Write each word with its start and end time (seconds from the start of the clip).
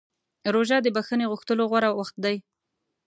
روژه 0.53 0.77
د 0.81 0.87
بښنې 0.95 1.25
غوښتلو 1.31 1.63
غوره 1.71 1.89
وخت 1.99 2.15
دی. 2.25 2.35